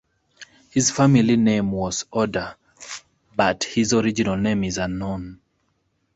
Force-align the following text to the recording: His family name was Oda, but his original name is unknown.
His 0.71 0.89
family 0.89 1.37
name 1.37 1.71
was 1.73 2.05
Oda, 2.11 2.57
but 3.35 3.65
his 3.65 3.93
original 3.93 4.35
name 4.35 4.63
is 4.63 4.79
unknown. 4.79 5.39